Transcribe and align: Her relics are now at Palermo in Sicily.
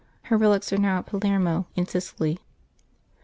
Her 0.23 0.37
relics 0.39 0.73
are 0.73 0.79
now 0.79 0.97
at 0.97 1.05
Palermo 1.05 1.67
in 1.75 1.85
Sicily. 1.85 2.39